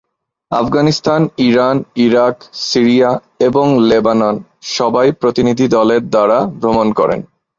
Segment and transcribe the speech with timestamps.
[0.51, 2.35] Afghanistan, Iran, Iraq,
[2.63, 3.09] Syria
[3.39, 4.35] এবং Lebanon
[4.71, 7.19] সবাই প্রতিনিধিদলের দ্বারা ভ্রমণ করেন।